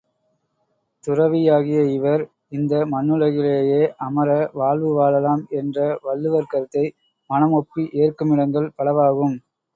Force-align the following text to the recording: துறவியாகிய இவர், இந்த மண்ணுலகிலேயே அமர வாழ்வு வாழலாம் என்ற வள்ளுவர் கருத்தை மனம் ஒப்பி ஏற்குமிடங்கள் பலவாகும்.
துறவியாகிய 1.03 1.81
இவர், 1.91 2.23
இந்த 2.49 2.79
மண்ணுலகிலேயே 2.93 3.83
அமர 4.07 4.29
வாழ்வு 4.53 4.89
வாழலாம் 4.97 5.45
என்ற 5.61 5.77
வள்ளுவர் 6.07 6.51
கருத்தை 6.51 6.85
மனம் 7.29 7.55
ஒப்பி 7.61 7.85
ஏற்குமிடங்கள் 8.01 8.69
பலவாகும். 8.77 9.37